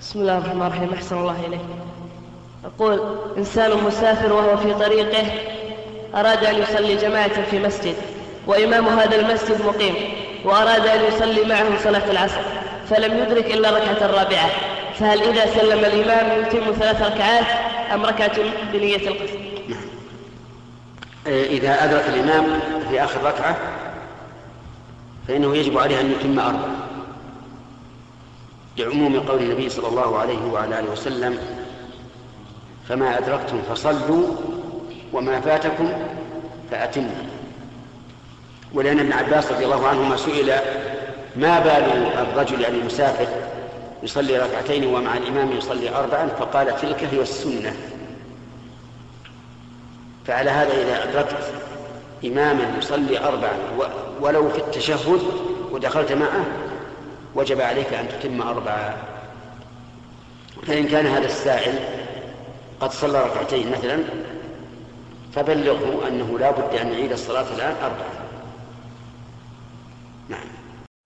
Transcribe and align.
بسم 0.00 0.20
الله 0.20 0.38
الرحمن 0.38 0.62
الرحيم. 0.62 0.94
أحسن 0.94 1.16
الله 1.16 1.36
إليك. 1.46 1.60
يقول 2.64 3.00
إنسان 3.38 3.84
مسافر 3.84 4.32
وهو 4.32 4.56
في 4.56 4.74
طريقه 4.74 5.26
أراد 6.14 6.44
أن 6.44 6.54
يصلي 6.54 6.96
جماعة 6.96 7.42
في 7.42 7.58
مسجد 7.58 7.94
وإمام 8.46 8.86
هذا 8.86 9.16
المسجد 9.20 9.66
مقيم 9.66 9.94
وأراد 10.44 10.86
أن 10.86 11.04
يصلي 11.04 11.44
معه 11.44 11.78
صلاة 11.84 12.10
العصر 12.10 12.40
فلم 12.90 13.18
يدرك 13.18 13.46
إلا 13.46 13.68
الركعة 13.68 14.06
الرابعة. 14.06 14.50
فهل 14.98 15.22
إذا 15.22 15.46
سلم 15.46 15.84
الإمام 15.84 16.40
يتم 16.40 16.72
ثلاث 16.72 17.02
ركعات 17.02 17.46
أم 17.94 18.04
ركعة 18.04 18.36
بنية 18.72 19.08
القصر؟ 19.08 19.38
نعم 19.68 19.82
إذا 21.26 21.84
أدرك 21.84 22.04
الإمام 22.08 22.60
في 22.90 23.04
آخر 23.04 23.22
ركعة 23.22 23.56
فإنه 25.28 25.56
يجب 25.56 25.78
عليه 25.78 26.00
أن 26.00 26.10
يتم 26.12 26.38
أربع 26.38 26.68
لعموم 28.80 29.20
قول 29.20 29.42
النبي 29.42 29.68
صلى 29.68 29.88
الله 29.88 30.18
عليه 30.18 30.46
وعلى 30.52 30.78
آله 30.78 30.90
وسلم 30.90 31.38
فما 32.88 33.18
أدركتم 33.18 33.62
فصلوا 33.62 34.26
وما 35.12 35.40
فاتكم 35.40 35.92
فأتموا. 36.70 37.24
ولأن 38.74 38.98
ابن 38.98 39.12
عباس 39.12 39.52
رضي 39.52 39.64
الله 39.64 39.88
عنهما 39.88 40.16
سئل 40.16 40.52
ما 41.36 41.60
بال 41.60 42.12
الرجل 42.18 42.60
يعني 42.60 42.78
المسافر 42.78 43.26
يصلي 44.02 44.38
ركعتين 44.38 44.86
ومع 44.86 45.16
الإمام 45.16 45.52
يصلي 45.52 45.96
أربعا 45.96 46.26
فقال 46.26 46.76
تلك 46.80 47.04
هي 47.12 47.20
السنة. 47.20 47.76
فعلى 50.26 50.50
هذا 50.50 50.82
إذا 50.82 51.10
أدركت 51.10 51.52
إماما 52.24 52.78
يصلي 52.78 53.18
أربعا 53.18 53.52
ولو 54.20 54.48
في 54.48 54.58
التشهد 54.58 55.20
ودخلت 55.72 56.12
معه 56.12 56.46
وجب 57.34 57.60
عليك 57.60 57.94
أن 57.94 58.08
تتم 58.08 58.42
أربعة. 58.42 58.96
فإن 60.66 60.88
كان 60.88 61.06
هذا 61.06 61.26
السائل 61.26 61.78
قد 62.80 62.92
صلى 62.92 63.22
ركعتين 63.22 63.70
مثلا 63.70 63.98
فبلغه 65.34 66.08
أنه 66.08 66.38
لا 66.38 66.50
بد 66.50 66.74
أن 66.74 66.92
يعيد 66.92 67.12
الصلاة 67.12 67.54
الآن 67.56 67.74
أربعة. 67.82 68.12
نعم. 70.28 70.59